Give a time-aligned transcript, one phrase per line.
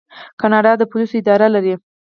[0.39, 1.73] کاناډا د پولیسو اداره لري.